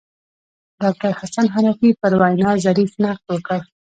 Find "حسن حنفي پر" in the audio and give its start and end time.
1.19-2.11